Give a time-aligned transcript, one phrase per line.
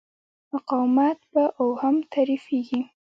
[0.51, 2.81] مقاومت په اوهم تعریفېږي.